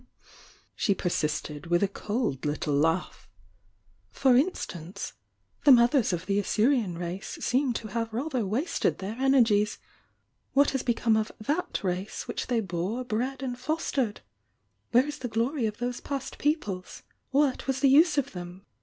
[0.75, 3.29] she persisted, with a cold little laugh.
[4.09, 5.13] "For instance,—
[5.63, 9.77] the mothers of the Assyrian race seem to have rather wasted their energies!
[10.53, 14.21] What has become of that race which they bore, bred and fostered?
[14.89, 17.03] Where is the glory of those past peoples?
[17.29, 18.65] What was the use of them?